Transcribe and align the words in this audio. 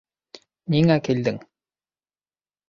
—Ниңә 0.75 0.95
килдең? 1.09 1.37